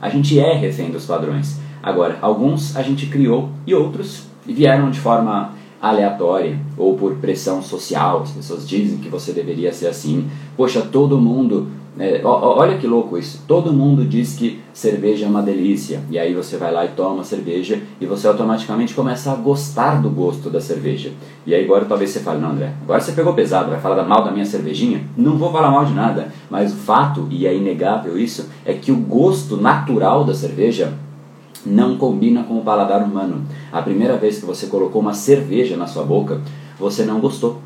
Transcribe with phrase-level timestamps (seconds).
[0.00, 1.58] A gente é refém dos padrões.
[1.82, 8.22] Agora, alguns a gente criou e outros vieram de forma aleatória ou por pressão social.
[8.22, 10.30] As pessoas dizem que você deveria ser assim.
[10.56, 11.66] Poxa, todo mundo
[11.98, 13.42] é, olha que louco isso.
[13.46, 16.00] Todo mundo diz que cerveja é uma delícia.
[16.10, 20.08] E aí você vai lá e toma cerveja e você automaticamente começa a gostar do
[20.08, 21.10] gosto da cerveja.
[21.44, 24.24] E aí agora talvez você fale, não André, agora você pegou pesado, vai falar mal
[24.24, 25.02] da minha cervejinha?
[25.16, 26.28] Não vou falar mal de nada.
[26.48, 30.94] Mas o fato, e é inegável isso, é que o gosto natural da cerveja
[31.66, 33.42] não combina com o paladar humano.
[33.72, 36.40] A primeira vez que você colocou uma cerveja na sua boca,
[36.78, 37.60] você não gostou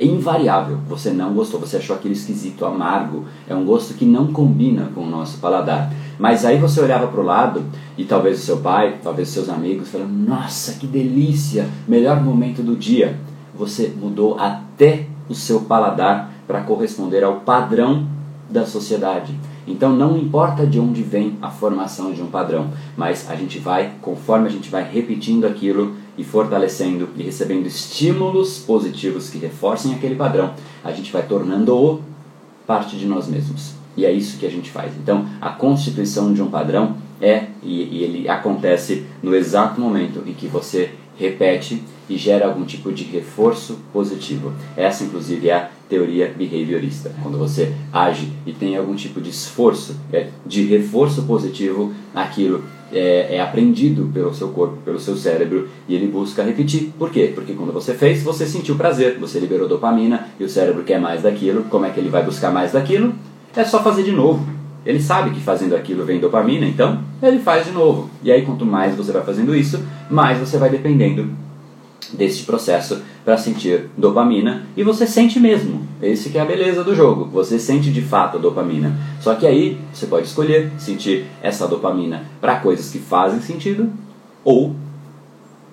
[0.00, 0.78] invariável.
[0.88, 3.24] Você não gostou, você achou aquele esquisito, amargo.
[3.48, 5.92] É um gosto que não combina com o nosso paladar.
[6.18, 7.64] Mas aí você olhava para o lado
[7.96, 11.68] e talvez o seu pai, talvez seus amigos falaram: Nossa, que delícia!
[11.86, 13.18] Melhor momento do dia.
[13.54, 18.06] Você mudou até o seu paladar para corresponder ao padrão
[18.48, 19.34] da sociedade.
[19.66, 23.92] Então não importa de onde vem a formação de um padrão, mas a gente vai,
[24.00, 30.14] conforme a gente vai repetindo aquilo e fortalecendo e recebendo estímulos positivos que reforcem aquele
[30.14, 30.54] padrão,
[30.84, 32.00] a gente vai tornando-o
[32.66, 33.74] parte de nós mesmos.
[33.96, 34.92] E é isso que a gente faz.
[34.96, 40.34] Então, a constituição de um padrão é, e, e ele acontece no exato momento em
[40.34, 44.52] que você repete e gera algum tipo de reforço positivo.
[44.76, 47.12] Essa, inclusive, é a teoria behaviorista.
[47.22, 53.36] Quando você age e tem algum tipo de esforço é, de reforço positivo, aquilo é,
[53.36, 56.92] é, aprendido pelo seu corpo, pelo seu cérebro, e ele busca repetir.
[56.98, 57.32] Por quê?
[57.34, 61.22] Porque quando você fez, você sentiu prazer, você liberou dopamina e o cérebro quer mais
[61.22, 61.64] daquilo.
[61.64, 63.14] Como é que ele vai buscar mais daquilo?
[63.54, 64.46] É só fazer de novo.
[64.84, 68.08] Ele sabe que fazendo aquilo vem dopamina, então ele faz de novo.
[68.22, 71.28] E aí, quanto mais você vai fazendo isso, mais você vai dependendo
[72.12, 75.86] deste processo para sentir dopamina e você sente mesmo.
[76.00, 77.24] Esse que é a beleza do jogo.
[77.32, 78.96] Você sente de fato a dopamina.
[79.20, 83.90] Só que aí você pode escolher sentir essa dopamina para coisas que fazem sentido
[84.44, 84.74] ou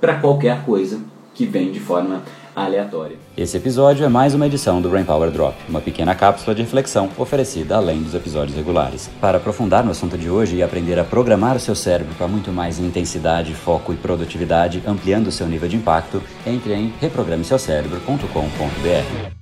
[0.00, 1.00] para qualquer coisa
[1.34, 2.22] que vem de forma
[2.54, 3.16] aleatória.
[3.36, 7.08] Esse episódio é mais uma edição do Brain Power Drop, uma pequena cápsula de reflexão
[7.16, 9.10] oferecida além dos episódios regulares.
[9.20, 12.52] Para aprofundar no assunto de hoje e aprender a programar o seu cérebro para muito
[12.52, 19.39] mais intensidade, foco e produtividade, ampliando seu nível de impacto, entre em reprogrameseucerebro.com.br.